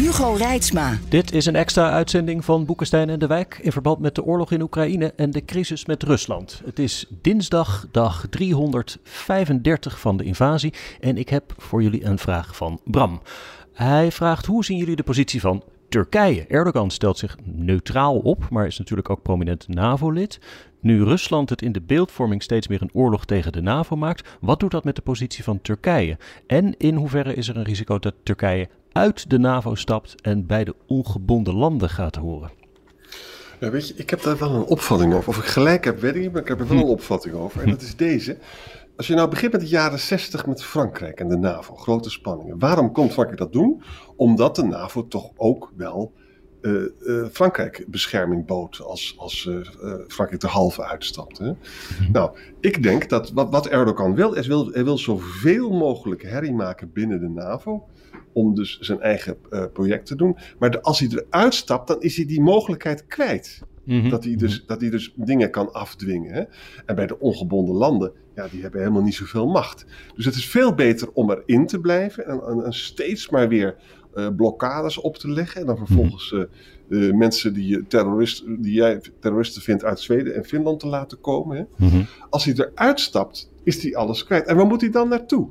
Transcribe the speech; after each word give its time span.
Hugo 0.00 0.32
Reitsma. 0.32 0.98
Dit 1.08 1.32
is 1.32 1.46
een 1.46 1.56
extra 1.56 1.90
uitzending 1.90 2.44
van 2.44 2.64
Boekenstein 2.64 3.10
en 3.10 3.18
de 3.18 3.26
Wijk 3.26 3.58
in 3.62 3.72
verband 3.72 3.98
met 3.98 4.14
de 4.14 4.24
oorlog 4.24 4.52
in 4.52 4.62
Oekraïne 4.62 5.12
en 5.16 5.30
de 5.30 5.44
crisis 5.44 5.86
met 5.86 6.02
Rusland. 6.02 6.62
Het 6.64 6.78
is 6.78 7.06
dinsdag, 7.22 7.86
dag 7.90 8.26
335 8.30 10.00
van 10.00 10.16
de 10.16 10.24
invasie 10.24 10.74
en 11.00 11.16
ik 11.16 11.28
heb 11.28 11.54
voor 11.56 11.82
jullie 11.82 12.04
een 12.04 12.18
vraag 12.18 12.56
van 12.56 12.80
Bram. 12.84 13.20
Hij 13.72 14.12
vraagt 14.12 14.46
hoe 14.46 14.64
zien 14.64 14.76
jullie 14.76 14.96
de 14.96 15.02
positie 15.02 15.40
van 15.40 15.62
Turkije? 15.88 16.46
Erdogan 16.46 16.90
stelt 16.90 17.18
zich 17.18 17.36
neutraal 17.44 18.18
op, 18.18 18.48
maar 18.50 18.66
is 18.66 18.78
natuurlijk 18.78 19.10
ook 19.10 19.22
prominent 19.22 19.68
NAVO-lid. 19.68 20.40
Nu 20.80 21.04
Rusland 21.04 21.50
het 21.50 21.62
in 21.62 21.72
de 21.72 21.80
beeldvorming 21.80 22.42
steeds 22.42 22.68
meer 22.68 22.82
een 22.82 22.90
oorlog 22.92 23.24
tegen 23.24 23.52
de 23.52 23.62
NAVO 23.62 23.96
maakt, 23.96 24.28
wat 24.40 24.60
doet 24.60 24.70
dat 24.70 24.84
met 24.84 24.96
de 24.96 25.02
positie 25.02 25.44
van 25.44 25.60
Turkije? 25.62 26.16
En 26.46 26.74
in 26.76 26.94
hoeverre 26.94 27.34
is 27.34 27.48
er 27.48 27.56
een 27.56 27.64
risico 27.64 27.98
dat 27.98 28.14
Turkije 28.22 28.68
uit 28.92 29.30
de 29.30 29.38
NAVO 29.38 29.74
stapt 29.74 30.20
en 30.20 30.46
bij 30.46 30.64
de 30.64 30.74
ongebonden 30.86 31.54
landen 31.54 31.88
gaat 31.88 32.16
horen? 32.16 32.50
Ja, 33.60 33.70
weet 33.70 33.88
je, 33.88 33.94
ik 33.94 34.10
heb 34.10 34.22
daar 34.22 34.38
wel 34.38 34.54
een 34.54 34.64
opvatting 34.64 35.14
over. 35.14 35.28
Of 35.28 35.36
ik 35.36 35.44
gelijk 35.44 35.84
heb, 35.84 36.00
weet 36.00 36.14
ik 36.14 36.20
niet, 36.20 36.32
maar 36.32 36.42
ik 36.42 36.48
heb 36.48 36.60
er 36.60 36.68
wel 36.68 36.76
een 36.76 36.82
opvatting 36.82 37.34
over. 37.34 37.62
En 37.62 37.70
dat 37.70 37.82
is 37.82 37.96
deze. 37.96 38.38
Als 38.96 39.06
je 39.06 39.14
nou 39.14 39.28
begint 39.28 39.52
met 39.52 39.60
de 39.60 39.66
jaren 39.66 39.98
60 39.98 40.46
met 40.46 40.64
Frankrijk 40.64 41.20
en 41.20 41.28
de 41.28 41.36
NAVO, 41.36 41.74
grote 41.74 42.10
spanningen. 42.10 42.58
Waarom 42.58 42.92
komt 42.92 43.12
Frankrijk 43.12 43.40
dat 43.40 43.52
doen? 43.52 43.82
Omdat 44.16 44.56
de 44.56 44.62
NAVO 44.62 45.08
toch 45.08 45.30
ook 45.36 45.72
wel 45.76 46.12
uh, 46.62 46.82
uh, 47.00 47.26
Frankrijk 47.32 47.84
bescherming 47.88 48.46
bood 48.46 48.80
als, 48.80 49.14
als 49.18 49.44
uh, 49.44 49.94
Frankrijk 50.08 50.42
er 50.42 50.48
halve 50.48 50.84
uitstapte. 50.84 51.42
Mhm. 52.00 52.12
Nou, 52.12 52.38
ik 52.60 52.82
denk 52.82 53.08
dat 53.08 53.30
wat, 53.30 53.50
wat 53.50 53.66
Erdogan 53.66 54.14
wil, 54.14 54.32
is 54.32 54.46
wil, 54.46 54.70
hij 54.72 54.84
wil 54.84 54.98
zoveel 54.98 55.70
mogelijk 55.70 56.22
herrie 56.22 56.52
maken 56.52 56.92
binnen 56.92 57.20
de 57.20 57.28
NAVO. 57.28 57.88
Om 58.32 58.54
dus 58.54 58.78
zijn 58.78 59.00
eigen 59.00 59.36
project 59.72 60.06
te 60.06 60.16
doen. 60.16 60.36
Maar 60.58 60.70
de, 60.70 60.82
als 60.82 60.98
hij 60.98 61.08
eruit 61.08 61.54
stapt, 61.54 61.88
dan 61.88 62.00
is 62.00 62.16
hij 62.16 62.26
die 62.26 62.40
mogelijkheid 62.40 63.06
kwijt. 63.06 63.62
Mhm. 63.84 64.08
dat, 64.08 64.24
hij 64.24 64.36
dus, 64.36 64.64
dat 64.66 64.80
hij 64.80 64.90
dus 64.90 65.12
dingen 65.16 65.50
kan 65.50 65.72
afdwingen. 65.72 66.32
Hè? 66.32 66.42
En 66.86 66.94
bij 66.94 67.06
de 67.06 67.18
ongebonden 67.18 67.74
landen, 67.74 68.12
ja, 68.34 68.48
die 68.48 68.62
hebben 68.62 68.80
helemaal 68.80 69.02
niet 69.02 69.14
zoveel 69.14 69.46
macht. 69.46 69.86
Dus 70.14 70.24
het 70.24 70.34
is 70.34 70.46
veel 70.46 70.74
beter 70.74 71.10
om 71.12 71.30
erin 71.30 71.66
te 71.66 71.80
blijven 71.80 72.26
en, 72.26 72.40
en, 72.42 72.64
en 72.64 72.72
steeds 72.72 73.30
maar 73.30 73.48
weer 73.48 73.76
uh, 74.14 74.28
blokkades 74.36 74.98
op 74.98 75.16
te 75.16 75.30
leggen. 75.30 75.60
En 75.60 75.66
dan 75.66 75.76
vervolgens 75.76 76.34
uh, 76.88 77.14
mensen 77.14 77.52
die, 77.52 77.68
je 77.68 77.86
terrorist, 77.86 78.44
die 78.46 78.72
jij 78.72 79.00
terroristen 79.20 79.62
vindt 79.62 79.84
uit 79.84 80.00
Zweden 80.00 80.34
en 80.34 80.44
Finland 80.44 80.80
te 80.80 80.86
laten 80.86 81.20
komen. 81.20 81.56
Hè. 81.56 81.62
Mm 81.76 81.88
-hmm. 81.90 82.06
Als 82.30 82.44
hij 82.44 82.54
eruit 82.54 83.00
stapt, 83.00 83.52
is 83.62 83.82
hij 83.82 83.96
alles 83.96 84.24
kwijt. 84.24 84.46
En 84.46 84.56
waar 84.56 84.66
moet 84.66 84.80
hij 84.80 84.90
dan 84.90 85.08
naartoe? 85.08 85.48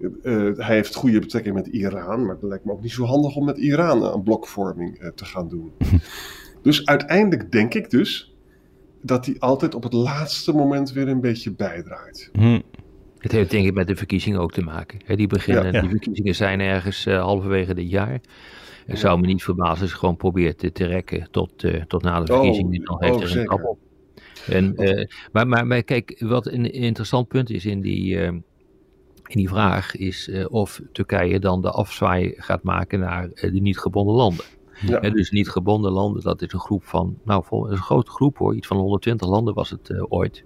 Uh, 0.00 0.56
hij 0.56 0.74
heeft 0.74 0.94
goede 0.94 1.18
betrekking 1.18 1.54
met 1.54 1.66
Iran, 1.66 2.24
maar 2.26 2.34
het 2.34 2.42
lijkt 2.42 2.64
me 2.64 2.72
ook 2.72 2.82
niet 2.82 2.92
zo 2.92 3.04
handig 3.04 3.36
om 3.36 3.44
met 3.44 3.58
Iran 3.58 4.04
een 4.04 4.22
blokvorming 4.22 5.12
te 5.14 5.24
gaan 5.24 5.48
doen. 5.48 5.72
dus 6.62 6.86
uiteindelijk 6.86 7.52
denk 7.52 7.74
ik 7.74 7.90
dus 7.90 8.34
dat 9.02 9.26
hij 9.26 9.36
altijd 9.38 9.74
op 9.74 9.82
het 9.82 9.92
laatste 9.92 10.52
moment 10.52 10.92
weer 10.92 11.08
een 11.08 11.20
beetje 11.20 11.52
bijdraait. 11.52 12.30
Mm. 12.32 12.62
Het 13.18 13.32
heeft 13.32 13.50
denk 13.50 13.66
ik 13.66 13.74
met 13.74 13.86
de 13.86 13.96
verkiezingen 13.96 14.40
ook 14.40 14.52
te 14.52 14.62
maken. 14.62 15.16
die 15.16 15.26
beginnen, 15.26 15.72
Die 15.80 15.90
verkiezingen 15.90 16.34
zijn 16.34 16.60
ergens 16.60 17.06
uh, 17.06 17.22
halverwege 17.22 17.74
dit 17.74 17.90
jaar. 17.90 18.20
Het 18.86 18.98
zou 18.98 19.20
me 19.20 19.26
niet 19.26 19.42
verbazen 19.42 19.80
als 19.80 19.90
ze 19.90 19.96
gewoon 19.96 20.16
probeert 20.16 20.58
te, 20.58 20.72
te 20.72 20.86
rekken 20.86 21.28
tot, 21.30 21.52
tot 21.86 22.02
na 22.02 22.20
de 22.20 22.32
oh, 22.32 22.38
verkiezingen. 22.38 22.84
Dan 22.84 23.04
heeft 23.04 23.16
oh, 23.16 23.22
er 23.22 23.38
een 23.38 23.46
kap 23.46 23.64
op. 23.64 23.78
En, 24.46 24.74
uh, 24.76 25.06
maar, 25.32 25.48
maar, 25.48 25.66
maar, 25.66 25.82
kijk, 25.82 26.16
wat 26.18 26.46
een 26.46 26.72
interessant 26.72 27.28
punt 27.28 27.50
is 27.50 27.66
in 27.66 27.80
die, 27.80 28.18
in 29.30 29.38
die 29.38 29.48
vraag, 29.48 29.96
is 29.96 30.30
of 30.48 30.80
Turkije 30.92 31.38
dan 31.38 31.62
de 31.62 31.70
afzwaai 31.70 32.34
gaat 32.36 32.62
maken 32.62 33.00
naar 33.00 33.28
de 33.28 33.50
niet 33.50 33.78
gebonden 33.78 34.14
landen. 34.14 34.44
Ja. 34.86 35.00
dus 35.00 35.30
niet 35.30 35.48
gebonden 35.48 35.92
landen, 35.92 36.22
dat 36.22 36.42
is 36.42 36.52
een 36.52 36.60
groep 36.60 36.84
van, 36.84 37.18
nou, 37.24 37.70
een 37.70 37.76
grote 37.76 38.10
groep 38.10 38.38
hoor, 38.38 38.54
iets 38.54 38.66
van 38.66 38.76
120 38.76 39.28
landen 39.28 39.54
was 39.54 39.70
het 39.70 40.10
ooit. 40.10 40.44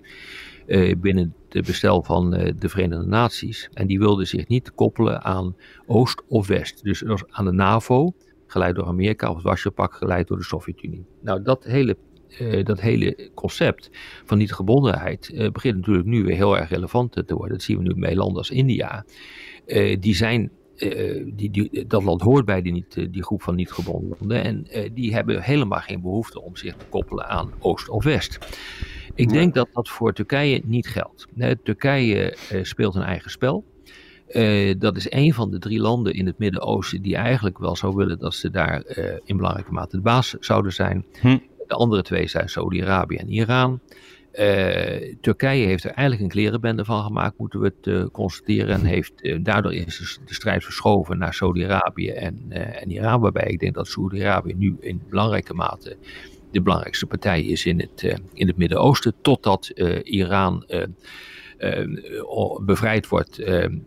Uh, 0.67 0.95
binnen 0.97 1.35
de 1.49 1.63
bestel 1.63 2.03
van 2.03 2.31
de 2.31 2.69
Verenigde 2.69 3.07
Naties. 3.07 3.69
En 3.73 3.87
die 3.87 3.99
wilden 3.99 4.27
zich 4.27 4.49
niet 4.49 4.75
koppelen 4.75 5.23
aan 5.23 5.57
Oost 5.87 6.23
of 6.29 6.47
West. 6.47 6.85
Dus 6.85 7.05
aan 7.29 7.45
de 7.45 7.53
NAVO, 7.53 8.13
geleid 8.47 8.75
door 8.75 8.87
Amerika, 8.87 9.29
of 9.29 9.35
het 9.35 9.45
Warschau-pact, 9.45 9.95
geleid 9.95 10.29
door 10.29 10.37
de 10.37 10.45
Sovjet-Unie. 10.45 11.05
Nou, 11.21 11.43
dat 11.43 11.65
hele, 11.65 11.97
uh, 12.41 12.65
dat 12.65 12.81
hele 12.81 13.31
concept 13.35 13.91
van 14.25 14.39
niet-gebondenheid 14.39 15.51
begint 15.53 15.77
natuurlijk 15.77 16.07
nu 16.07 16.23
weer 16.23 16.37
heel 16.37 16.59
erg 16.59 16.69
relevant 16.69 17.13
te 17.13 17.35
worden. 17.35 17.57
Dat 17.57 17.63
zien 17.63 17.77
we 17.77 17.83
nu 17.83 17.95
bij 17.95 18.17
landen 18.17 18.37
als 18.37 18.51
India. 18.51 19.05
die 19.99 20.15
zijn 20.15 20.51
die, 21.27 21.51
die, 21.51 21.87
dat 21.87 22.03
land 22.03 22.21
hoort 22.21 22.45
bij 22.45 22.63
die, 22.63 22.73
niet, 22.73 23.13
die 23.13 23.23
groep 23.23 23.43
van 23.43 23.55
niet-gebonden 23.55 24.17
landen. 24.19 24.45
En 24.45 24.67
die 24.95 25.15
hebben 25.15 25.43
helemaal 25.43 25.81
geen 25.81 26.01
behoefte 26.01 26.43
om 26.43 26.57
zich 26.57 26.77
te 26.77 26.85
koppelen 26.89 27.29
aan 27.29 27.53
Oost 27.59 27.89
of 27.89 28.05
West. 28.05 28.39
Ik 29.15 29.29
denk 29.29 29.55
dat 29.55 29.69
dat 29.73 29.89
voor 29.89 30.13
Turkije 30.13 30.63
niet 30.65 30.89
geldt. 30.89 31.27
Turkije 31.63 32.37
speelt 32.63 32.95
een 32.95 33.03
eigen 33.03 33.31
spel. 33.31 33.65
Uh, 34.29 34.75
dat 34.79 34.97
is 34.97 35.11
een 35.11 35.35
van 35.35 35.51
de 35.51 35.59
drie 35.59 35.81
landen 35.81 36.15
in 36.15 36.27
het 36.27 36.39
Midden-Oosten 36.39 37.03
die 37.03 37.17
eigenlijk 37.17 37.59
wel 37.59 37.77
zou 37.77 37.95
willen 37.95 38.19
dat 38.19 38.35
ze 38.35 38.51
daar 38.51 38.85
uh, 38.87 39.05
in 39.25 39.37
belangrijke 39.37 39.73
mate 39.73 39.97
de 39.97 40.03
baas 40.03 40.37
zouden 40.41 40.73
zijn. 40.73 41.05
Hm. 41.21 41.39
De 41.67 41.75
andere 41.75 42.03
twee 42.03 42.29
zijn 42.29 42.49
Saudi-Arabië 42.49 43.17
en 43.17 43.29
Iran. 43.29 43.81
Turkije 45.21 45.67
heeft 45.67 45.85
er 45.85 45.91
eigenlijk 45.91 46.21
een 46.21 46.41
klerenbende 46.41 46.85
van 46.85 47.05
gemaakt, 47.05 47.39
moeten 47.39 47.61
we 47.61 47.73
het 47.81 48.11
constateren. 48.13 48.75
En 48.75 48.85
heeft, 48.95 49.45
daardoor 49.45 49.75
is 49.75 50.19
de 50.27 50.35
strijd 50.35 50.65
verschoven 50.65 51.19
naar 51.19 51.35
Saudi-Arabië 51.35 52.09
en, 52.09 52.45
en 52.51 52.91
Iran. 52.91 53.21
Waarbij 53.21 53.47
ik 53.47 53.61
denk 53.61 53.75
dat 53.75 53.89
Saudi-Arabië 53.89 54.55
nu 54.57 54.77
in 54.81 55.03
belangrijke 55.09 55.55
mate 55.55 55.97
de 56.51 56.63
belangrijkste 56.63 57.07
partij 57.07 57.43
is 57.43 57.67
in 57.67 57.81
het, 57.81 58.21
in 58.33 58.47
het 58.47 58.57
Midden-Oosten, 58.57 59.15
totdat 59.23 59.67
Iran 60.03 60.65
bevrijd 62.65 63.09
wordt 63.09 63.43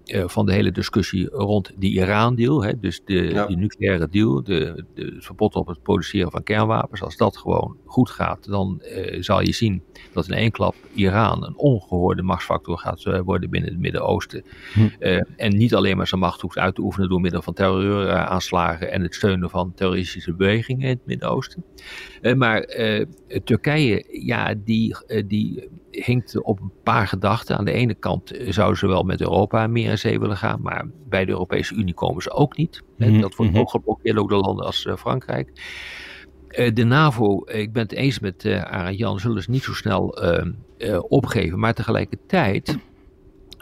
van 0.06 0.46
de 0.46 0.54
hele 0.54 0.72
discussie 0.72 1.30
rond 1.30 1.72
die 1.78 1.92
Iran-deal. 1.92 2.66
Dus 2.80 3.02
de, 3.06 3.14
ja. 3.14 3.46
die 3.46 3.58
nucleaire 3.58 4.08
deal, 4.10 4.44
de, 4.44 4.86
de, 4.94 5.06
het 5.16 5.26
verbod 5.26 5.56
op 5.56 5.68
het 5.68 5.82
produceren 5.82 6.32
van 6.32 6.44
kernwapens. 6.44 7.02
Als 7.02 7.18
dat 7.18 7.38
gewoon 7.38 7.78
goed 7.86 8.10
gaat, 8.10 8.48
dan 8.48 8.82
zal 9.20 9.42
je 9.42 9.54
zien 9.54 9.84
dat 10.14 10.28
in 10.28 10.34
één 10.34 10.52
klap 10.52 10.76
Iran 10.94 11.46
een 11.46 11.58
ongehoorde 11.58 12.22
machtsfactor 12.22 12.78
gaat 12.78 13.04
worden 13.24 13.50
binnen 13.50 13.70
het 13.70 13.80
Midden-Oosten. 13.80 14.44
Hm. 14.74 15.22
en 15.36 15.58
niet 15.58 15.76
alleen 15.76 15.98
maar 15.98 16.08
zijn 16.08 16.22
macht 16.22 16.42
hoeft 16.42 16.58
uit 16.58 16.76
te 16.76 16.82
oefenen 16.82 17.10
door 17.10 17.22
middel 17.22 17.42
van 17.42 17.54
terreuraanslagen 17.54 18.92
en 18.92 19.02
het 19.02 19.16
steunen 19.16 19.50
van 19.50 19.74
terroristische 19.74 20.34
bewegingen 20.34 20.82
in 20.82 20.96
het 20.96 21.06
Midden-Oosten. 21.06 21.64
maar 22.36 22.62
Turkije, 23.44 24.06
ja, 24.26 24.54
die, 24.64 24.96
die 25.26 25.70
hinkt 26.06 26.42
op 26.42 26.60
een 26.60 26.72
paar 26.84 27.08
gedachten. 27.08 27.58
Aan 27.58 27.66
de 27.66 27.72
ene 27.72 27.94
kant 27.94 28.32
zouden 28.48 28.78
ze 28.78 28.88
wel 28.88 29.04
met 29.04 29.22
Europa 29.22 29.68
meer 29.68 29.90
in 29.90 29.98
zee 29.98 30.20
willen 30.20 30.38
gaan, 30.38 30.62
maar 30.62 30.86
bij 31.10 31.26
de 31.26 31.32
Europese 31.32 31.76
Unie 31.76 31.94
komen 31.94 32.22
ze 32.22 32.32
ook 32.32 32.58
niet. 32.58 32.84
Mm 32.98 33.08
-hmm. 33.08 33.22
Dat 33.22 33.36
wordt 33.36 33.58
ook 33.58 33.70
geblokkeerd, 33.70 34.18
ook 34.18 34.30
door 34.30 34.42
landen 34.42 34.66
als 34.66 34.86
uh, 34.86 34.96
Frankrijk. 34.96 35.52
de 36.74 36.84
NAVO, 36.84 37.42
ik 37.46 37.74
ben 37.74 37.84
het 37.84 37.92
eens 37.92 38.20
met 38.20 38.44
uh, 38.44 38.62
Arend 38.62 38.98
Jan, 38.98 39.20
zullen 39.20 39.44
ze 39.44 39.50
niet 39.50 39.64
zo 39.64 39.74
snel 39.74 40.18
opgeven, 41.08 41.60
maar 41.60 41.74
tegelijkertijd 41.74 42.78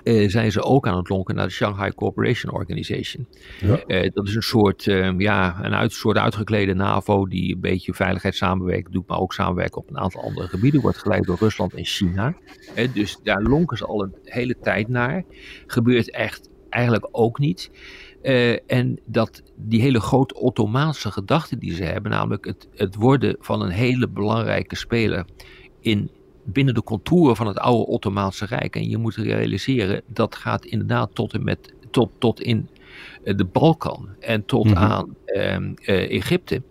uh, 0.06 0.30
zijn 0.30 0.52
ze 0.52 0.62
ook 0.62 0.88
aan 0.88 0.98
het 0.98 1.10
lonken 1.10 1.36
naar 1.36 1.48
de 1.48 1.54
Shanghai 1.54 1.94
Cooperation 1.94 2.54
Organization. 2.54 3.28
Ja. 3.60 3.84
Uh, 3.88 4.10
dat 4.14 4.28
is 4.28 4.36
een 4.36 4.42
soort, 4.42 4.86
uh, 4.86 5.20
ja, 5.20 5.60
een 5.62 5.74
uit, 5.74 5.92
soort 5.92 6.18
uitgeklede 6.18 6.74
NAVO 6.74 7.28
die 7.28 7.54
een 7.54 7.60
beetje 7.60 7.94
veiligheidssamenwerking 7.94 8.94
doet, 8.94 9.08
maar 9.08 9.20
ook 9.20 9.34
samenwerken 9.34 9.82
op 9.82 9.90
een 9.90 9.98
aantal 9.98 10.22
andere 10.22 10.48
gebieden. 10.48 10.82
Wordt 10.82 10.98
geleid 10.98 11.24
door 11.24 11.38
Rusland 11.40 11.74
en 11.74 11.86
China. 11.86 12.36
dus 12.94 13.20
daar 13.24 13.42
lonken 13.42 13.78
ze 13.78 13.86
al 13.86 14.04
een 14.04 14.16
hele 14.24 14.56
tijd 14.62 14.88
naar. 14.88 15.24
Gebeurt 15.68 16.12
echt 16.12 16.50
eigenlijk 16.70 17.08
ook 17.12 17.40
niet. 17.40 17.72
en 18.68 19.00
dat 19.06 19.44
die 19.56 19.82
hele 19.82 20.00
grote 20.00 20.36
Ottomaanse 20.36 21.12
gedachte 21.12 21.58
die 21.58 21.74
ze 21.74 21.84
hebben, 21.84 22.12
namelijk 22.12 22.46
het, 22.46 22.68
het 22.76 22.96
worden 22.96 23.36
van 23.40 23.62
een 23.62 23.72
hele 23.72 24.10
belangrijke 24.10 24.76
speler 24.76 25.26
in 25.82 26.10
binnen 26.46 26.74
de 26.74 26.84
contouren 26.84 27.36
van 27.36 27.48
het 27.48 27.58
oude 27.58 27.86
Ottomaanse 27.86 28.46
Rijk. 28.46 28.76
En 28.76 28.90
je 28.90 28.98
moet 28.98 29.16
realiseren, 29.16 30.02
dat 30.08 30.36
gaat 30.36 30.66
inderdaad 30.66 31.10
tot 31.16 31.34
en 31.34 31.44
met 31.44 31.74
tot, 31.92 32.12
tot 32.18 32.42
in 32.42 32.70
de 33.24 33.46
Balkan 33.46 34.10
en 34.20 34.46
tot 34.46 34.66
mhm. 34.66 34.78
aan 34.78 35.16
ehm, 35.26 35.74
Egypte. 35.86 36.62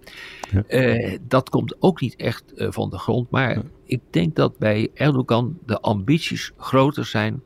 dat 1.28 1.50
komt 1.50 1.76
ook 1.78 2.00
niet 2.00 2.16
echt 2.16 2.44
van 2.56 2.90
de 2.90 2.98
grond. 2.98 3.30
Maar 3.30 3.62
ik 3.84 4.00
denk 4.10 4.36
dat 4.36 4.58
bij 4.58 4.90
Erdogan 4.94 5.58
de 5.66 5.80
ambities 5.80 6.52
groter 6.56 7.04
zijn 7.04 7.42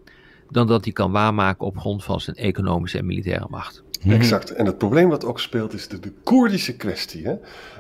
dan 0.51 0.67
dat 0.67 0.85
hij 0.85 0.93
kan 0.93 1.13
waarmaken 1.13 1.67
op 1.67 1.79
grond 1.79 2.05
van 2.05 2.21
zijn 2.21 2.37
economische 2.37 2.99
en 2.99 3.07
militaire 3.07 3.47
macht. 3.51 3.85
Mhm. 4.03 4.11
Exact. 4.11 4.51
En 4.51 4.67
het 4.67 4.79
probleem 4.79 5.09
wat 5.09 5.25
ook 5.25 5.41
speelt 5.41 5.73
is 5.73 5.89
de, 5.89 5.99
de 5.99 6.13
Koerdische 6.23 6.77
kwestie. 6.77 7.27
Hè? 7.27 7.35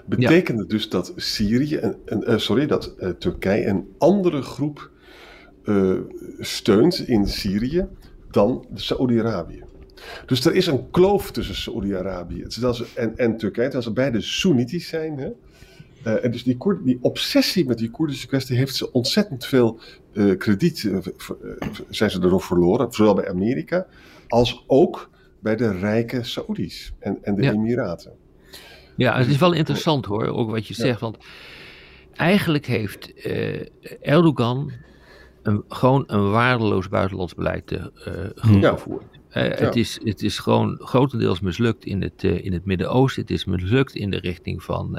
Betekent 0.06 0.58
het 0.58 0.70
dus 0.70 0.88
dat 0.88 1.12
Syrië, 1.16 1.76
en, 1.76 2.24
en 2.24 2.40
sorry, 2.40 2.66
dat 2.66 2.94
Turkije 3.18 3.66
een 3.66 3.88
andere 3.98 4.42
groep 4.42 4.90
uh, 5.64 5.98
steunt 6.38 7.08
in 7.08 7.26
Syrië 7.26 7.86
dan 8.30 8.66
Saoedi-Arabië. 8.74 9.62
Dus 10.26 10.44
er 10.44 10.54
is 10.54 10.66
een 10.66 10.90
kloof 10.90 11.30
tussen 11.30 11.54
Saoedi-Arabië 11.54 12.46
en, 12.94 13.16
en 13.16 13.36
Turkije, 13.36 13.64
terwijl 13.64 13.82
ze 13.82 13.92
beide 13.92 14.20
Soenitisch 14.20 14.88
zijn. 14.88 15.18
Hè? 15.18 15.30
En 16.16 16.30
dus 16.30 16.42
die, 16.42 16.56
die, 16.84 16.98
obsessie 17.00 17.66
met 17.66 17.78
die 17.78 17.90
Koerdische 17.90 18.26
kwestie 18.26 18.56
heeft 18.56 18.74
ze 18.74 18.92
ontzettend 18.92 19.46
veel 19.46 19.80
krediet, 20.38 20.90
zijn 21.88 22.10
ze 22.10 22.20
erdoor 22.20 22.42
verloren, 22.42 22.92
zowel 22.92 23.14
bij 23.14 23.28
Amerika 23.28 23.86
als 24.28 24.64
ook 24.66 25.10
bij 25.40 25.56
de 25.56 25.78
rijke 25.78 26.22
Saoedi's 26.22 26.92
en, 26.98 27.18
en 27.22 27.34
de 27.34 27.50
Emiraten. 27.50 28.12
Ja, 28.96 29.18
het 29.18 29.26
is 29.26 29.38
wel 29.38 29.52
interessant 29.52 30.04
hoor, 30.04 30.26
ook 30.26 30.50
wat 30.50 30.66
je 30.66 30.74
zegt, 30.74 31.00
want 31.00 31.16
eigenlijk 32.12 32.66
heeft 32.66 33.12
Erdogan 34.00 34.72
een, 35.42 35.64
gewoon 35.68 36.04
een 36.06 36.30
waardeloos 36.30 36.88
buitenlands 36.88 37.34
beleid 37.34 37.72
uh, 37.72 37.80
gevoerd. 38.34 39.04
Uh, 39.28 39.42
het, 39.58 39.76
is, 39.76 40.00
het 40.04 40.22
is 40.22 40.38
gewoon 40.38 40.80
grotendeels 40.82 41.40
mislukt 41.40 41.84
in 41.84 42.02
het, 42.02 42.22
uh, 42.22 42.44
in 42.44 42.52
het 42.52 42.64
Midden-Oosten. 42.64 43.22
Het 43.22 43.30
is 43.30 43.44
mislukt 43.44 43.94
in 43.94 44.10
de 44.10 44.18
richting 44.18 44.62
van, 44.62 44.98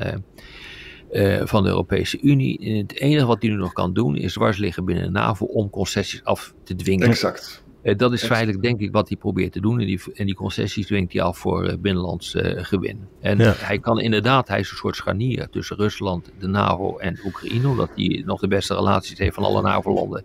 van 1.43 1.63
de 1.63 1.69
Europese 1.69 2.21
Unie. 2.21 2.59
En 2.59 2.75
het 2.75 2.93
enige 2.93 3.25
wat 3.25 3.41
hij 3.41 3.51
nu 3.51 3.57
nog 3.57 3.73
kan 3.73 3.93
doen 3.93 4.15
is 4.15 4.33
dwars 4.33 4.57
liggen 4.57 4.85
binnen 4.85 5.03
de 5.03 5.09
NAVO 5.09 5.45
om 5.45 5.69
concessies 5.69 6.23
af 6.23 6.53
te 6.63 6.75
dwingen. 6.75 7.07
Exact. 7.07 7.63
Uh, 7.83 7.97
dat 7.97 8.13
is 8.13 8.23
feitelijk 8.23 8.61
denk 8.61 8.79
ik 8.79 8.91
wat 8.91 9.07
hij 9.07 9.17
probeert 9.17 9.51
te 9.51 9.61
doen. 9.61 9.79
En 9.79 9.85
die, 9.85 10.01
en 10.13 10.25
die 10.25 10.35
concessies 10.35 10.85
dwingt 10.85 11.13
hij 11.13 11.21
af 11.21 11.37
voor 11.37 11.67
uh, 11.67 11.73
binnenlands 11.79 12.35
uh, 12.35 12.63
gewin. 12.63 13.07
En 13.21 13.39
hij 13.39 13.79
kan 13.79 13.99
inderdaad, 13.99 14.47
hij 14.47 14.59
is 14.59 14.71
een 14.71 14.77
soort 14.77 14.95
scharnier 14.95 15.49
tussen 15.49 15.75
Rusland, 15.75 16.31
de 16.39 16.47
NAVO 16.47 16.97
en 16.97 17.19
Oekraïne. 17.25 17.67
Omdat 17.67 17.89
hij 17.95 18.23
nog 18.25 18.39
de 18.39 18.47
beste 18.47 18.75
relaties 18.75 19.17
heeft 19.17 19.35
van 19.35 19.43
alle 19.43 19.61
NAVO-landen 19.61 20.23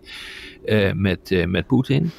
met, 1.01 1.45
met 1.47 1.67
Poetin. 1.67 2.11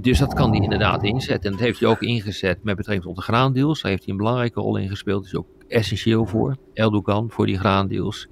dus 0.00 0.18
dat 0.18 0.34
kan 0.34 0.50
hij 0.50 0.60
inderdaad 0.60 1.02
inzetten. 1.04 1.50
En 1.50 1.56
dat 1.56 1.66
heeft 1.66 1.80
hij 1.80 1.88
ook 1.88 2.02
ingezet 2.02 2.62
met 2.62 2.76
betrekking 2.76 3.06
tot 3.06 3.16
de 3.16 3.32
graandeals. 3.32 3.82
Daar 3.82 3.90
heeft 3.90 4.04
hij 4.04 4.12
een 4.12 4.18
belangrijke 4.18 4.60
rol 4.60 4.76
in 4.76 4.88
gespeeld. 4.88 5.22
Dat 5.22 5.32
is 5.32 5.38
ook 5.38 5.48
essentieel 5.68 6.26
voor 6.26 6.56
Erdogan, 6.74 7.30
voor 7.30 7.46
die 7.46 7.58
graandeals. 7.58 8.28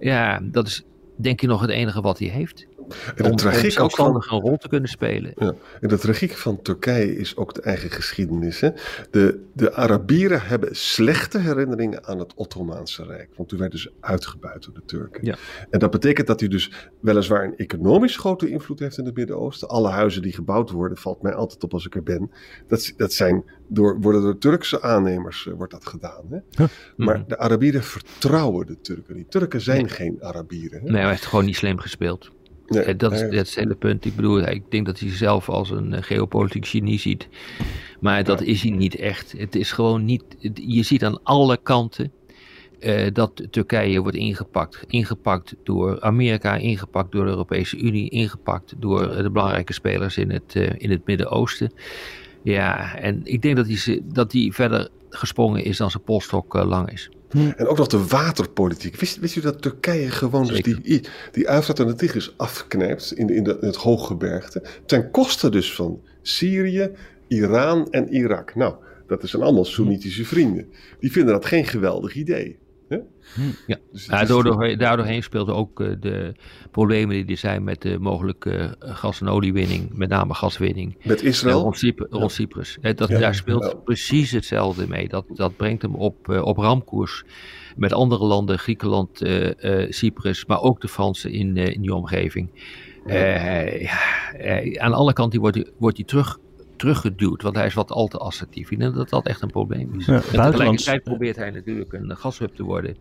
Ja, 0.00 0.40
dat 0.42 0.66
is 0.66 0.84
denk 1.16 1.42
ik 1.42 1.48
nog 1.48 1.60
het 1.60 1.70
enige 1.70 2.00
wat 2.00 2.18
hij 2.18 2.28
heeft. 2.28 2.67
En 3.14 3.24
de 3.24 3.30
om, 3.30 3.36
tragiek 3.36 3.80
ook 3.80 3.90
van, 3.90 4.14
een 4.14 4.40
rol 4.40 4.56
te 4.56 4.68
kunnen 4.68 4.88
spelen. 4.88 5.32
Ja. 5.36 5.54
En 5.80 5.88
de 5.88 5.98
tragiek 5.98 6.32
van 6.32 6.62
Turkije 6.62 7.16
is 7.16 7.36
ook 7.36 7.54
de 7.54 7.62
eigen 7.62 7.90
geschiedenis. 7.90 8.60
Hè? 8.60 8.70
De, 9.10 9.44
de 9.52 9.74
Arabieren 9.74 10.42
hebben 10.42 10.76
slechte 10.76 11.38
herinneringen 11.38 12.06
aan 12.06 12.18
het 12.18 12.34
Ottomaanse 12.34 13.04
Rijk. 13.04 13.28
Want 13.36 13.48
toen 13.48 13.58
werden 13.58 13.78
ze 13.78 13.92
uitgebuit 14.00 14.64
door 14.64 14.74
de 14.74 14.82
Turken. 14.86 15.24
Ja. 15.24 15.36
En 15.70 15.78
dat 15.78 15.90
betekent 15.90 16.26
dat 16.26 16.40
hij 16.40 16.48
dus 16.48 16.72
weliswaar 17.00 17.44
een 17.44 17.56
economisch 17.56 18.16
grote 18.16 18.48
invloed 18.48 18.78
heeft 18.78 18.98
in 18.98 19.04
het 19.04 19.16
Midden-Oosten. 19.16 19.68
Alle 19.68 19.88
huizen 19.88 20.22
die 20.22 20.32
gebouwd 20.32 20.70
worden, 20.70 20.98
valt 20.98 21.22
mij 21.22 21.34
altijd 21.34 21.64
op 21.64 21.72
als 21.72 21.86
ik 21.86 21.94
er 21.94 22.02
ben. 22.02 22.30
Dat, 22.66 22.92
dat 22.96 23.12
zijn 23.12 23.44
door, 23.68 24.00
worden 24.00 24.22
door 24.22 24.38
Turkse 24.38 24.82
aannemers 24.82 25.46
uh, 25.46 25.54
wordt 25.54 25.72
dat 25.72 25.86
gedaan. 25.86 26.24
Hè? 26.30 26.64
Maar 26.96 27.18
mhm. 27.18 27.28
de 27.28 27.38
Arabieren 27.38 27.82
vertrouwen 27.82 28.66
de 28.66 28.80
Turken. 28.80 29.14
Die 29.14 29.26
Turken 29.28 29.60
zijn 29.60 29.88
geen 29.88 30.16
Arabieren. 30.20 30.80
Hè? 30.80 30.90
Nee, 30.90 31.00
hij 31.00 31.10
heeft 31.10 31.26
gewoon 31.26 31.44
niet 31.44 31.56
slim 31.56 31.78
gespeeld. 31.78 32.30
Nee, 32.68 32.96
dat, 32.96 33.12
is, 33.12 33.20
dat 33.20 33.32
is 33.32 33.38
het 33.38 33.54
hele 33.54 33.74
punt. 33.74 34.04
Ik 34.04 34.16
bedoel, 34.16 34.48
ik 34.48 34.62
denk 34.70 34.86
dat 34.86 34.98
hij 34.98 35.08
zichzelf 35.08 35.48
als 35.48 35.70
een 35.70 35.92
uh, 35.92 35.98
geopolitiek 36.00 36.66
genie 36.66 36.98
ziet. 36.98 37.28
Maar 38.00 38.24
dat 38.24 38.42
is 38.42 38.62
hij 38.62 38.70
niet 38.70 38.94
echt. 38.94 39.34
Het 39.36 39.54
is 39.54 39.72
gewoon 39.72 40.04
niet. 40.04 40.22
Je 40.54 40.82
ziet 40.82 41.04
aan 41.04 41.22
alle 41.22 41.58
kanten 41.62 42.12
uh, 42.80 43.06
dat 43.12 43.42
Turkije 43.50 44.00
wordt 44.00 44.16
ingepakt. 44.16 44.84
Ingepakt 44.86 45.54
door 45.62 46.00
Amerika, 46.00 46.56
ingepakt 46.56 47.12
door 47.12 47.24
de 47.24 47.30
Europese 47.30 47.78
Unie, 47.78 48.10
ingepakt 48.10 48.74
door 48.78 49.22
de 49.22 49.30
belangrijke 49.30 49.72
spelers 49.72 50.16
in 50.16 50.30
het, 50.30 50.54
uh, 50.54 50.70
in 50.76 50.90
het 50.90 51.06
Midden-Oosten. 51.06 51.72
Ja, 52.42 52.96
en 52.96 53.20
ik 53.24 53.42
denk 53.42 53.56
dat 53.56 53.66
hij, 53.68 54.02
dat 54.04 54.32
hij 54.32 54.50
verder 54.52 54.88
gesprongen 55.10 55.64
is 55.64 55.76
dan 55.76 55.90
zijn 55.90 56.02
polstok 56.02 56.54
lang 56.54 56.92
is. 56.92 57.10
Hm. 57.30 57.50
En 57.56 57.66
ook 57.66 57.78
nog 57.78 57.86
de 57.86 58.06
waterpolitiek. 58.06 58.96
Wist, 58.96 59.18
wist 59.18 59.36
u 59.36 59.40
dat 59.40 59.62
Turkije 59.62 60.10
gewoon 60.10 60.46
dus 60.46 60.62
die, 60.62 61.02
die 61.32 61.48
Eufrat 61.48 61.80
en 61.80 61.86
de 61.86 61.94
Tigris 61.94 62.34
afknijpt 62.36 63.12
in, 63.12 63.28
in, 63.28 63.44
de, 63.44 63.58
in 63.60 63.66
het 63.66 63.76
hooggebergte? 63.76 64.62
Ten 64.86 65.10
koste 65.10 65.50
dus 65.50 65.74
van 65.74 66.00
Syrië, 66.22 66.90
Iran 67.28 67.90
en 67.90 68.08
Irak. 68.08 68.54
Nou, 68.54 68.74
dat 69.06 69.28
zijn 69.28 69.42
allemaal 69.42 69.64
Soenitische 69.64 70.24
vrienden. 70.24 70.66
Die 71.00 71.12
vinden 71.12 71.32
dat 71.32 71.46
geen 71.46 71.64
geweldig 71.64 72.14
idee. 72.14 72.58
Ja, 73.66 73.76
dus 73.92 74.06
ja 74.06 74.24
daardoor, 74.24 74.76
daardoorheen 74.76 75.22
speelden 75.22 75.54
ook 75.54 75.80
uh, 75.80 75.92
de 76.00 76.34
problemen 76.70 77.16
die 77.16 77.26
er 77.26 77.36
zijn 77.36 77.64
met 77.64 77.82
de 77.82 77.98
mogelijke 77.98 78.76
uh, 78.82 78.96
gas- 78.96 79.20
en 79.20 79.28
oliewinning, 79.28 79.92
met 79.92 80.08
name 80.08 80.34
gaswinning. 80.34 80.96
Met 81.04 81.22
Israël? 81.22 81.60
rond, 81.60 81.78
Cypr 81.78 82.04
rond 82.10 82.32
Cyprus. 82.32 82.78
dat, 82.80 83.08
Daar 83.08 83.34
speelt 83.34 83.84
precies 83.84 84.30
hetzelfde 84.30 84.88
mee. 84.88 85.08
Dat, 85.08 85.24
dat 85.34 85.56
brengt 85.56 85.82
hem 85.82 85.94
op, 85.94 86.28
uh, 86.28 86.42
op 86.42 86.56
ramkoers 86.56 87.24
met 87.76 87.92
andere 87.92 88.24
landen, 88.24 88.58
Griekenland, 88.58 89.22
Cyprus, 89.88 90.46
maar 90.46 90.60
ook 90.60 90.80
de 90.80 90.88
Fransen 90.88 91.32
in, 91.32 91.56
in 91.56 91.80
die 91.80 91.94
omgeving. 91.94 92.50
aan 94.76 94.92
alle 94.92 95.12
kanten 95.12 95.40
wordt 95.40 95.56
hij, 95.56 95.66
wordt 95.78 95.96
hij 95.96 96.06
terug 96.06 96.38
teruggeduwd, 96.78 97.42
want 97.42 97.56
hij 97.56 97.66
is 97.66 97.74
wat 97.74 97.90
al 97.90 98.08
te 98.08 98.18
assertief. 98.18 98.70
Ik 98.70 98.78
denk 98.78 98.94
dat 98.94 99.08
dat 99.08 99.26
echt 99.26 99.42
een 99.42 99.50
probleem 99.50 99.94
is. 99.98 100.06
Ja, 100.06 100.20
tegelijkertijd 100.20 101.02
probeert 101.02 101.36
hij 101.36 101.50
natuurlijk 101.50 101.92
een 101.92 102.16
gashub 102.16 102.54
te 102.54 102.62
worden 102.62 102.96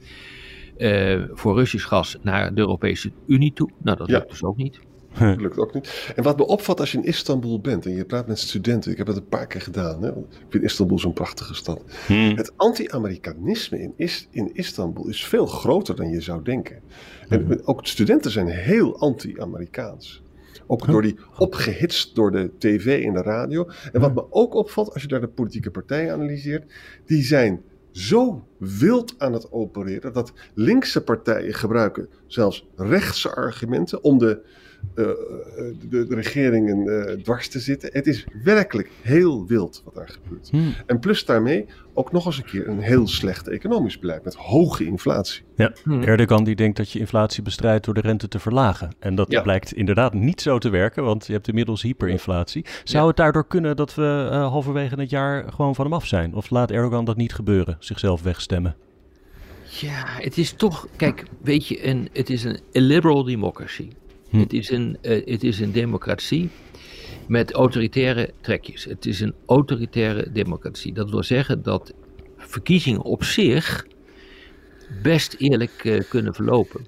uh, 0.77 1.23
voor 1.31 1.55
Russisch 1.55 1.87
gas 1.87 2.17
naar 2.21 2.53
de 2.53 2.61
Europese 2.61 3.11
Unie 3.27 3.53
toe. 3.53 3.69
Nou, 3.77 3.97
dat 3.97 4.09
lukt 4.09 4.29
dus 4.29 4.43
ook 4.43 4.57
niet. 4.57 4.79
Dat 5.17 5.41
lukt 5.41 5.57
ook 5.57 5.73
niet. 5.73 6.11
En 6.15 6.23
wat 6.23 6.37
me 6.37 6.45
opvalt 6.45 6.79
als 6.79 6.91
je 6.91 6.97
in 6.97 7.03
Istanbul 7.03 7.59
bent 7.59 7.85
en 7.85 7.95
je 7.95 8.05
praat 8.05 8.27
met 8.27 8.39
studenten, 8.39 8.91
ik 8.91 8.97
heb 8.97 9.07
het 9.07 9.15
een 9.15 9.27
paar 9.27 9.47
keer 9.47 9.61
gedaan, 9.61 10.03
hè? 10.03 10.09
ik 10.09 10.25
vind 10.49 10.63
Istanbul 10.63 10.99
zo'n 10.99 11.13
prachtige 11.13 11.53
stad. 11.53 11.83
Hmm. 12.07 12.35
Het 12.35 12.53
anti-Amerikanisme 12.55 13.81
in, 13.81 13.93
is, 13.95 14.27
in 14.31 14.49
Istanbul 14.53 15.07
is 15.07 15.25
veel 15.25 15.45
groter 15.45 15.95
dan 15.95 16.09
je 16.09 16.21
zou 16.21 16.43
denken. 16.43 16.81
En 17.29 17.45
hmm. 17.45 17.61
ook 17.63 17.85
studenten 17.85 18.31
zijn 18.31 18.47
heel 18.47 18.99
anti-Amerikaans. 18.99 20.21
Ook 20.67 20.85
door 20.85 21.01
die 21.01 21.17
opgehitst 21.37 22.15
door 22.15 22.31
de 22.31 22.51
tv 22.57 23.05
en 23.05 23.13
de 23.13 23.21
radio. 23.21 23.69
En 23.91 24.01
wat 24.01 24.15
me 24.15 24.25
ook 24.29 24.53
opvalt, 24.53 24.93
als 24.93 25.01
je 25.01 25.07
daar 25.07 25.21
de 25.21 25.27
politieke 25.27 25.71
partijen 25.71 26.13
analyseert, 26.13 26.73
die 27.05 27.23
zijn 27.23 27.61
zo 27.91 28.47
wild 28.57 29.15
aan 29.17 29.33
het 29.33 29.51
opereren 29.51 30.13
dat 30.13 30.33
linkse 30.53 31.03
partijen 31.03 31.53
gebruiken 31.53 32.09
zelfs 32.27 32.67
rechtse 32.75 33.35
argumenten 33.35 34.03
om 34.03 34.17
de 34.17 34.41
de, 34.95 35.85
de, 35.89 36.05
regeringen 36.09 36.87
uh, 36.87 37.23
dwars 37.23 37.47
te 37.47 37.59
zitten. 37.59 37.89
Het 37.93 38.07
is 38.07 38.25
werkelijk 38.43 38.89
heel 39.01 39.45
wild 39.45 39.81
wat 39.85 39.95
daar 39.95 40.09
gebeurt. 40.09 40.49
Hmm. 40.49 40.73
En 40.85 40.99
plus 40.99 41.25
daarmee 41.25 41.65
ook 41.93 42.11
nog 42.11 42.25
eens 42.25 42.37
een 42.37 42.43
keer 42.43 42.67
een 42.67 42.79
heel 42.79 43.07
slecht 43.07 43.47
economisch 43.47 43.99
beleid 43.99 44.23
met 44.23 44.35
hoge 44.35 44.85
inflatie. 44.85 45.43
Ja, 45.55 45.73
hmm. 45.83 46.03
Erdogan 46.03 46.43
die 46.43 46.55
denkt 46.55 46.77
dat 46.77 46.91
je 46.91 46.99
inflatie 46.99 47.43
bestrijdt 47.43 47.85
door 47.85 47.93
de 47.93 48.01
rente 48.01 48.27
te 48.27 48.39
verlagen. 48.39 48.89
En 48.99 49.15
dat 49.15 49.41
blijkt 49.43 49.73
inderdaad 49.73 50.13
niet 50.13 50.41
zo 50.41 50.57
te 50.57 50.69
werken, 50.69 51.03
want 51.03 51.27
je 51.27 51.33
hebt 51.33 51.47
inmiddels 51.47 51.81
hyperinflatie. 51.81 52.65
Zou 52.83 53.07
het 53.07 53.17
daardoor 53.17 53.47
kunnen 53.47 53.75
dat 53.75 53.95
we 53.95 54.29
uh, 54.31 54.47
halverwege 54.47 54.99
het 54.99 55.09
jaar 55.09 55.53
gewoon 55.53 55.75
van 55.75 55.85
hem 55.85 55.93
af 55.93 56.05
zijn? 56.05 56.33
Of 56.33 56.49
laat 56.49 56.71
Erdogan 56.71 57.05
dat 57.05 57.17
niet 57.17 57.33
gebeuren, 57.33 57.75
zichzelf 57.79 58.21
wegstemmen? 58.21 58.75
Ja, 59.69 60.03
het 60.05 60.37
is 60.37 60.53
toch, 60.53 60.87
kijk, 60.95 61.23
weet 61.41 61.67
je, 61.67 61.87
een, 61.87 62.09
het 62.13 62.29
is 62.29 62.43
een 62.43 62.59
liberal 62.71 63.23
democracy. 63.23 63.89
Hm. 64.29 64.39
Het, 64.39 64.53
is 64.53 64.69
een, 64.71 64.97
uh, 65.01 65.25
het 65.25 65.43
is 65.43 65.59
een 65.59 65.71
democratie 65.71 66.49
met 67.27 67.51
autoritaire 67.51 68.33
trekjes. 68.41 68.85
Het 68.85 69.05
is 69.05 69.19
een 69.19 69.33
autoritaire 69.45 70.31
democratie. 70.31 70.93
Dat 70.93 71.09
wil 71.09 71.23
zeggen 71.23 71.63
dat 71.63 71.93
verkiezingen 72.37 73.01
op 73.01 73.23
zich 73.23 73.87
best 75.03 75.35
eerlijk 75.37 75.83
uh, 75.83 75.99
kunnen 76.09 76.33
verlopen. 76.33 76.85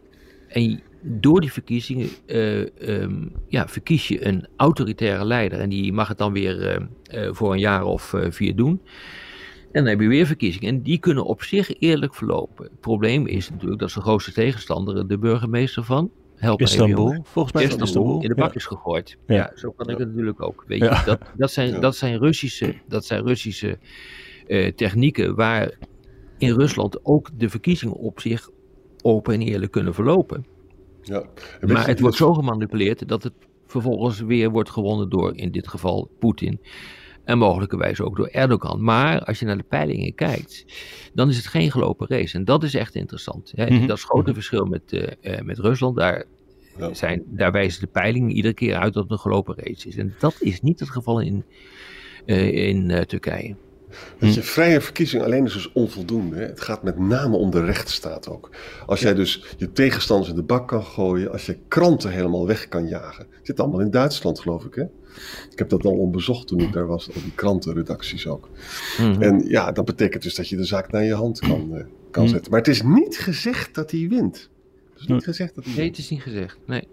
En 0.48 0.82
door 1.02 1.42
die 1.42 1.52
verkiezingen 1.52 2.10
uh, 2.28 3.08
ja, 3.48 3.68
verkies 3.68 4.08
je 4.08 4.26
een 4.26 4.48
autoritaire 4.56 5.26
leider. 5.26 5.60
En 5.60 5.70
die 5.70 5.94
mag 5.94 6.08
het 6.08 6.18
dan 6.18 6.34
weer 6.34 6.88
voor 7.32 7.54
een 7.54 7.60
jaar 7.60 7.84
of 7.84 8.14
vier 8.30 8.56
doen. 8.56 8.82
En 9.72 9.84
dan 9.84 9.86
heb 9.86 10.02
je 10.02 10.08
weer 10.08 10.26
verkiezingen. 10.26 10.70
En 10.70 10.82
die 10.82 11.00
kunnen 11.00 11.26
op 11.26 11.44
zich 11.44 11.80
eerlijk 11.80 12.16
verlopen. 12.16 12.64
Het 12.66 12.80
probleem 12.80 13.28
is 13.28 13.50
natuurlijk 13.50 13.80
dat 13.80 13.92
zijn 13.92 14.04
grootste 14.04 14.32
tegenstander 14.32 15.08
de 15.08 15.18
burgemeester 15.18 15.84
van 15.84 16.12
Help 16.40 16.62
Istanbul, 16.62 17.24
volgens 17.24 17.54
mij 17.54 17.64
Istanbul, 17.64 17.88
Istanbul. 17.88 18.22
in 18.22 18.30
de 18.30 18.36
bak 18.36 18.56
is 18.56 18.66
gegooid. 18.66 19.18
Ja. 19.28 19.52
zo 19.56 19.72
kan 19.72 19.90
ik 19.90 19.98
het 19.98 20.08
natuurlijk 20.08 20.42
ook. 20.42 20.64
Weet 20.68 20.80
je, 20.80 21.02
dat, 21.06 21.20
dat, 21.38 21.52
zijn, 21.52 21.82
dat 21.82 21.96
zijn 21.96 22.18
Russische, 22.18 22.76
dat 22.88 23.06
zijn 23.06 23.24
Russische 23.24 23.78
uh, 24.48 24.72
technieken 24.72 25.36
waar 25.36 25.78
in 26.38 26.54
Rusland 26.54 27.06
ook 27.06 27.30
de 27.38 27.50
verkiezingen 27.50 27.96
op 27.96 28.20
zich 28.20 28.50
open 29.02 29.34
en 29.34 29.42
eerlijk 29.42 29.72
kunnen 29.72 29.94
verlopen. 29.94 30.46
Ja. 31.02 31.24
Maar 31.62 31.88
het 31.88 32.00
wordt 32.00 32.16
zo 32.16 32.34
gemanipuleerd 32.34 33.08
dat 33.08 33.24
het 33.24 33.34
vervolgens 33.68 34.20
weer 34.20 34.50
wordt 34.50 34.70
gewonnen 34.70 35.10
door, 35.10 35.36
in 35.36 35.52
dit 35.52 35.68
geval, 35.68 36.10
Poetin. 36.20 36.60
En 37.30 37.38
mogelijkerwijs 37.38 38.02
ook 38.02 38.16
door 38.16 38.28
Erdogan. 38.28 38.84
Maar 38.84 39.24
als 39.24 39.40
je 39.40 39.46
naar 39.46 39.58
de 39.58 39.64
peilingen 39.64 40.16
kijkt, 40.16 40.66
dan 41.14 41.30
is 41.30 41.38
het 41.38 41.48
geen 41.48 41.72
gelopen 41.72 42.08
race. 42.08 42.38
En 42.38 42.46
dat 42.46 42.64
is 42.64 42.74
echt 42.74 42.96
interessant. 42.96 43.54
Hè? 43.56 43.64
Mm 43.64 43.88
Dat 43.88 43.98
is 43.98 44.04
het 44.04 44.12
grote 44.12 44.34
verschil 44.34 44.66
met, 44.66 44.82
uh, 44.92 45.40
met 45.42 45.58
Rusland. 45.58 45.96
Daar, 45.98 46.26
zijn, 46.92 47.24
daar 47.26 47.52
wijzen 47.52 47.82
de 47.82 47.88
peilingen 47.88 48.32
iedere 48.32 48.54
keer 48.54 48.76
uit 48.76 48.94
dat 48.94 49.04
het 49.04 49.12
een 49.12 49.20
gelopen 49.20 49.56
race 49.58 49.88
is. 49.88 49.98
En 49.98 50.16
dat 50.20 50.36
is 50.40 50.62
niet 50.62 50.80
het 50.80 50.90
geval 50.90 51.20
in, 51.20 51.44
uh, 52.26 52.68
in 52.68 53.06
Turkije. 53.08 53.56
Dat 54.20 54.34
je, 54.34 54.44
vrije 54.44 54.82
verkiezing 54.82 55.24
alleen 55.24 55.46
is 55.46 55.54
dus 55.54 55.72
onvoldoende. 55.72 56.36
Hè? 56.36 56.46
Het 56.46 56.62
gaat 56.62 56.84
met 56.84 57.00
name 57.00 57.38
om 57.38 57.52
de 57.52 57.66
rechtsstaat 57.66 58.30
ook. 58.30 58.50
Als 58.86 59.00
jij 59.00 59.14
dus 59.14 59.46
je 59.58 59.72
tegenstanders 59.72 60.30
in 60.30 60.36
de 60.36 60.44
bak 60.44 60.68
kan 60.68 60.84
gooien, 60.84 61.32
als 61.32 61.46
je 61.46 61.58
kranten 61.68 62.12
helemaal 62.12 62.48
weg 62.48 62.68
kan 62.68 62.88
jagen. 62.88 63.28
Het 63.32 63.46
zit 63.46 63.60
allemaal 63.60 63.80
in 63.80 63.92
Duitsland, 63.92 64.40
geloof 64.40 64.66
ik. 64.66 64.76
Hè? 64.76 64.84
Ik 65.52 65.60
heb 65.60 65.70
dat 65.70 65.86
al 65.86 65.98
onbezocht 65.98 66.48
toen 66.48 66.60
ik 66.60 66.74
daar 66.74 66.88
was, 66.88 67.08
al 67.08 67.22
die 67.22 67.36
krantenredacties 67.36 68.28
ook. 68.28 68.50
Mhm. 68.98 69.22
En 69.22 69.48
ja, 69.48 69.72
dat 69.72 69.86
betekent 69.86 70.24
dus 70.24 70.36
dat 70.36 70.50
je 70.50 70.56
de 70.56 70.66
zaak 70.66 70.92
naar 70.92 71.04
je 71.04 71.14
hand 71.14 71.40
kan, 71.40 71.70
uh, 71.74 71.84
kan 72.12 72.24
mhm. 72.24 72.32
zetten. 72.32 72.52
Maar 72.52 72.60
het 72.60 72.70
is 72.70 72.82
niet 72.84 73.18
gezegd 73.18 73.76
dat 73.76 73.92
hij 73.92 74.08
wint 74.10 74.50
is 75.00 75.08
niet 75.08 75.24
gezegd 75.24 75.56
dat 75.56 75.66
hij... 75.66 75.74
Nee, 75.76 75.88
het 75.88 75.98
is 75.98 76.10
niet 76.10 76.22
gezegd. 76.22 76.58
Nee. 76.66 76.88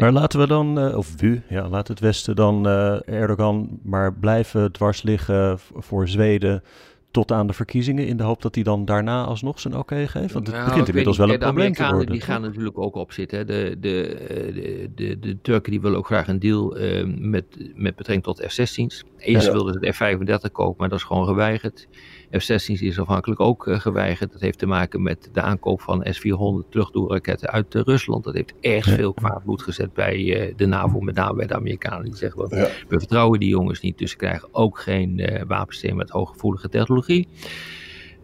Maar 0.00 0.12
laten 0.12 0.40
we 0.40 0.46
dan, 0.46 0.78
uh, 0.78 0.96
of 0.96 1.22
u, 1.22 1.42
ja, 1.48 1.68
laat 1.68 1.88
het 1.88 2.00
Westen 2.00 2.36
dan 2.36 2.66
uh, 2.66 3.08
Erdogan 3.08 3.80
maar 3.82 4.14
blijven 4.14 4.72
dwars 4.72 5.02
liggen 5.02 5.58
voor 5.74 6.08
Zweden 6.08 6.62
tot 7.10 7.32
aan 7.32 7.46
de 7.46 7.52
verkiezingen 7.52 8.06
in 8.06 8.16
de 8.16 8.22
hoop 8.22 8.42
dat 8.42 8.54
hij 8.54 8.64
dan 8.64 8.84
daarna 8.84 9.24
alsnog 9.24 9.60
zijn 9.60 9.76
oké 9.76 10.06
geeft? 10.06 10.32
Want 10.32 10.46
het 10.46 10.56
nou, 10.56 10.68
begint 10.68 10.88
inmiddels 10.88 11.16
wel 11.16 11.30
een 11.30 11.38
probleem 11.38 11.72
te 11.72 11.86
worden. 11.86 12.12
Die 12.12 12.20
gaan 12.20 12.42
natuurlijk 12.42 12.78
ook 12.78 12.94
op 12.94 13.12
zitten. 13.12 13.46
De, 13.46 13.76
de, 13.80 14.16
de, 14.54 14.90
de, 14.94 15.18
de 15.18 15.40
Turken 15.42 15.70
die 15.70 15.80
willen 15.80 15.98
ook 15.98 16.06
graag 16.06 16.28
een 16.28 16.38
deal 16.38 16.80
uh, 16.80 17.04
met, 17.18 17.44
met 17.74 17.96
betrekking 17.96 18.22
tot 18.22 18.52
F-16's. 18.52 19.04
Eerst 19.18 19.46
ja. 19.46 19.52
wilden 19.52 19.78
ze 19.80 19.92
F-35 19.92 20.52
kopen, 20.52 20.74
maar 20.78 20.88
dat 20.88 20.98
is 20.98 21.04
gewoon 21.04 21.26
geweigerd. 21.26 21.88
F-16 22.30 22.80
is 22.80 23.00
afhankelijk 23.00 23.40
ook 23.40 23.66
uh, 23.66 23.80
geweigerd. 23.80 24.32
Dat 24.32 24.40
heeft 24.40 24.58
te 24.58 24.66
maken 24.66 25.02
met 25.02 25.28
de 25.32 25.40
aankoop 25.40 25.80
van 25.80 26.06
S-400 26.10 26.68
terugdoorraketten 26.70 27.50
uit 27.50 27.74
uh, 27.74 27.82
Rusland. 27.82 28.24
Dat 28.24 28.34
heeft 28.34 28.54
echt 28.60 28.90
veel 28.90 29.12
kwaad 29.12 29.44
bloed 29.44 29.62
gezet 29.62 29.92
bij 29.92 30.18
uh, 30.18 30.54
de 30.56 30.66
NAVO, 30.66 31.00
met 31.00 31.14
name 31.14 31.34
bij 31.34 31.46
de 31.46 31.54
Amerikanen. 31.54 32.04
Die 32.04 32.16
zeggen, 32.16 32.48
we, 32.48 32.56
ja. 32.56 32.68
we 32.88 32.98
vertrouwen 32.98 33.40
die 33.40 33.48
jongens 33.48 33.80
niet, 33.80 33.98
dus 33.98 34.10
ze 34.10 34.16
krijgen 34.16 34.48
ook 34.52 34.78
geen 34.78 35.44
wapensysteem 35.46 35.96
met 35.96 36.10
hooggevoelige 36.10 36.68
technologie. 36.68 37.28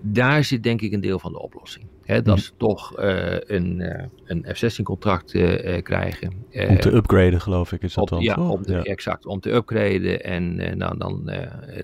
Daar 0.03 0.45
zit 0.45 0.63
denk 0.63 0.81
ik 0.81 0.93
een 0.93 1.01
deel 1.01 1.19
van 1.19 1.33
de 1.33 1.41
oplossing. 1.41 1.87
Hè, 2.03 2.23
dat 2.23 2.41
ze 2.41 2.53
toch 2.57 3.01
uh, 3.01 3.37
een, 3.41 3.81
uh, 3.81 4.05
een 4.25 4.45
F-16-contract 4.55 5.35
uh, 5.35 5.77
eh, 5.77 5.83
krijgen. 5.83 6.33
om 6.69 6.81
te 6.81 6.95
upgraden, 6.95 7.41
geloof 7.41 7.73
ik, 7.73 7.83
is 7.83 7.95
dat 7.95 8.03
op, 8.03 8.09
dan? 8.09 8.21
Ja, 8.21 8.35
om 8.35 8.63
te, 8.63 8.73
ja, 8.73 8.83
exact. 8.83 9.27
Om 9.27 9.41
te 9.41 9.53
upgraden. 9.53 10.25
En 10.25 10.55
nou, 10.79 10.99
dan, 10.99 11.31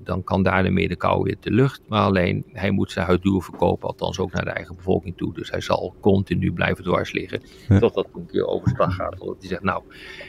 dan 0.02 0.24
kan 0.24 0.42
daar 0.42 0.62
de 0.62 0.96
kou 0.96 1.22
weer 1.22 1.36
de 1.40 1.50
lucht. 1.50 1.80
Maar 1.88 2.02
alleen, 2.02 2.44
hij 2.52 2.70
moet 2.70 2.90
zijn 2.90 3.18
duur 3.20 3.42
verkopen, 3.42 3.88
althans 3.88 4.18
ook 4.18 4.32
naar 4.32 4.44
de 4.44 4.50
eigen 4.50 4.76
bevolking 4.76 5.16
toe. 5.16 5.34
Dus 5.34 5.50
hij 5.50 5.60
zal 5.60 5.94
continu 6.00 6.52
blijven 6.52 6.84
dwars 6.84 7.12
liggen. 7.12 7.40
Ja. 7.68 7.78
Tot 7.78 7.94
dat 7.94 8.06
een 8.14 8.26
keer 8.26 8.46
overstag 8.46 8.94
gaat. 8.94 9.16
Totdat 9.16 9.36
hij 9.38 9.48
zegt, 9.48 9.62
nou, 9.62 9.82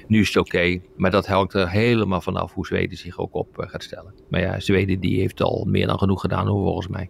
nu 0.08 0.20
is 0.20 0.28
het 0.28 0.38
oké. 0.38 0.56
Okay. 0.56 0.82
Maar 0.96 1.12
dat 1.12 1.28
hangt 1.28 1.54
er 1.54 1.70
helemaal 1.70 2.22
vanaf 2.22 2.54
hoe 2.54 2.66
Zweden 2.66 2.98
zich 2.98 3.20
ook 3.20 3.34
op 3.34 3.48
gaat 3.58 3.84
stellen. 3.84 4.14
Maar 4.30 4.42
ja, 4.42 4.60
Zweden 4.60 5.00
die 5.00 5.20
heeft 5.20 5.42
al 5.42 5.66
meer 5.68 5.88
dan 5.88 5.98
genoeg 5.98 6.22
gedaan, 6.22 6.48
volgens 6.48 6.88
mij. 6.88 7.10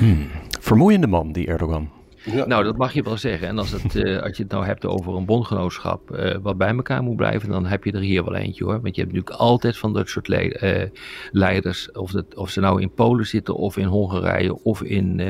Hmm. 0.00 0.26
Vermoeiende 0.60 1.06
man, 1.06 1.32
die 1.32 1.46
Erdogan. 1.46 1.90
Ja. 2.24 2.46
Nou, 2.46 2.64
dat 2.64 2.76
mag 2.76 2.92
je 2.92 3.02
wel 3.02 3.16
zeggen. 3.16 3.48
En 3.48 3.58
als, 3.58 3.70
het, 3.70 3.94
uh, 3.94 4.18
als 4.24 4.36
je 4.36 4.42
het 4.42 4.52
nou 4.52 4.64
hebt 4.64 4.86
over 4.86 5.14
een 5.14 5.24
bondgenootschap 5.24 6.16
uh, 6.16 6.34
wat 6.42 6.58
bij 6.58 6.68
elkaar 6.68 7.02
moet 7.02 7.16
blijven, 7.16 7.48
dan 7.48 7.66
heb 7.66 7.84
je 7.84 7.92
er 7.92 8.00
hier 8.00 8.24
wel 8.24 8.34
eentje 8.34 8.64
hoor. 8.64 8.80
Want 8.80 8.94
je 8.94 9.02
hebt 9.02 9.14
natuurlijk 9.14 9.40
altijd 9.40 9.76
van 9.78 9.92
dat 9.92 10.08
soort 10.08 10.28
le 10.28 10.60
uh, 10.62 10.98
leiders, 11.30 11.92
of, 11.92 12.10
dat, 12.10 12.34
of 12.34 12.50
ze 12.50 12.60
nou 12.60 12.80
in 12.80 12.90
Polen 12.90 13.26
zitten, 13.26 13.56
of 13.56 13.76
in 13.76 13.84
Hongarije, 13.84 14.62
of 14.62 14.82
in, 14.82 15.20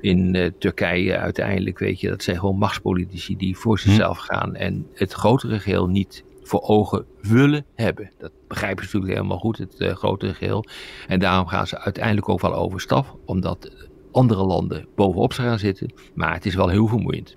in 0.00 0.52
Turkije 0.58 1.16
uiteindelijk, 1.16 1.78
weet 1.78 2.00
je. 2.00 2.08
Dat 2.08 2.22
zijn 2.22 2.38
gewoon 2.38 2.58
machtspolitici 2.58 3.36
die 3.36 3.56
voor 3.56 3.78
hm. 3.78 3.88
zichzelf 3.88 4.18
gaan 4.18 4.54
en 4.54 4.86
het 4.94 5.12
grotere 5.12 5.60
geheel 5.60 5.88
niet 5.88 6.24
voor 6.52 6.62
ogen 6.62 7.04
willen 7.20 7.64
hebben. 7.74 8.10
Dat 8.18 8.32
begrijpen 8.48 8.84
ze 8.84 8.90
natuurlijk 8.90 9.20
helemaal 9.20 9.38
goed, 9.38 9.58
het 9.58 9.74
uh, 9.78 9.94
grotere 9.94 10.34
geheel. 10.34 10.64
En 11.08 11.18
daarom 11.18 11.46
gaan 11.46 11.66
ze 11.66 11.78
uiteindelijk 11.78 12.28
ook 12.28 12.40
wel 12.40 12.54
overstap, 12.54 13.18
omdat 13.24 13.70
andere 14.12 14.44
landen 14.44 14.86
bovenop 14.94 15.32
ze 15.32 15.42
gaan 15.42 15.58
zitten. 15.58 15.92
Maar 16.14 16.34
het 16.34 16.46
is 16.46 16.54
wel 16.54 16.68
heel 16.68 16.86
vermoeiend. 16.86 17.36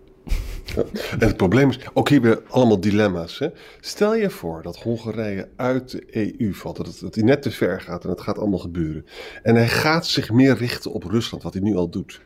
En 1.20 1.28
het 1.28 1.38
probleem 1.38 1.70
is, 1.70 1.80
ook 1.94 2.10
hier 2.10 2.22
weer 2.22 2.42
allemaal 2.50 2.80
dilemma's. 2.80 3.40
Hè? 3.40 3.48
Stel 3.80 4.16
je 4.16 4.30
voor 4.30 4.62
dat 4.62 4.78
Hongarije 4.78 5.50
uit 5.56 5.92
de 5.92 6.36
EU 6.40 6.54
valt, 6.54 6.78
dat, 6.78 7.00
het, 7.00 7.16
hij 7.16 7.24
net 7.24 7.42
te 7.42 7.52
ver 7.52 7.82
gaat 7.82 8.04
en 8.04 8.10
het 8.10 8.22
gaat 8.22 8.38
allemaal 8.38 8.60
gebeuren. 8.60 9.06
En 9.44 9.56
hij 9.56 9.68
gaat 9.68 10.08
zich 10.08 10.32
meer 10.32 10.56
richten 10.56 10.94
op 10.94 11.04
Rusland, 11.04 11.44
wat 11.44 11.54
hij 11.54 11.62
nu 11.62 11.76
al 11.76 11.90
doet. 11.90 12.22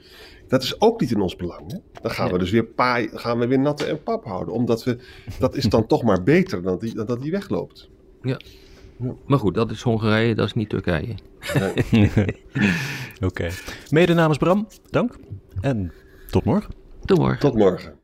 Dat 0.49 0.63
is 0.63 0.81
ook 0.81 1.01
niet 1.01 1.11
in 1.11 1.21
ons 1.21 1.35
belang. 1.35 1.71
Hè? 1.71 1.77
Dan 2.01 2.11
gaan 2.11 2.31
we 2.31 2.37
dus 2.37 2.51
weer 2.51 2.65
paai, 2.65 3.09
gaan 3.13 3.39
we 3.39 3.47
weer 3.47 3.59
natte 3.59 3.85
en 3.85 4.03
pap 4.03 4.25
houden. 4.25 4.53
Omdat 4.53 4.83
we, 4.83 4.97
dat 5.39 5.55
is 5.55 5.63
dan 5.63 5.87
toch 5.87 6.03
maar 6.03 6.23
beter 6.23 6.61
dan, 6.61 6.79
die, 6.79 6.93
dan 6.93 7.05
dat 7.05 7.21
die 7.21 7.31
wegloopt. 7.31 7.89
Ja. 8.21 8.39
ja. 8.97 9.13
Maar 9.25 9.39
goed, 9.39 9.53
dat 9.53 9.71
is 9.71 9.81
Hongarije, 9.81 10.35
dat 10.35 10.45
is 10.45 10.53
niet 10.53 10.69
Turkije. 10.69 11.15
Nee. 11.91 12.11
Oké. 13.15 13.25
Okay. 13.25 13.51
Mede 13.89 14.13
namens 14.13 14.37
Bram, 14.37 14.67
dank. 14.89 15.15
En 15.61 15.91
tot 16.29 16.43
morgen. 16.43 16.73
Tot 17.05 17.17
morgen. 17.17 17.39
Tot 17.39 17.55
morgen. 17.55 17.98